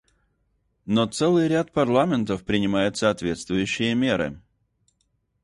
Но 0.87 1.05
целый 1.05 1.47
ряд 1.47 1.73
парламентов 1.73 2.43
принимает 2.43 2.97
соответствующие 2.97 3.93
меры. 3.93 4.41